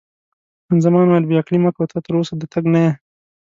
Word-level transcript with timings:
خان 0.65 0.77
زمان 0.85 1.05
وویل: 1.07 1.25
بې 1.29 1.35
عقلي 1.41 1.59
مه 1.63 1.71
کوه، 1.75 1.87
ته 1.91 1.97
تراوسه 2.05 2.33
د 2.37 2.43
تګ 2.53 2.63
نه 2.73 2.79
یې. 2.85 2.91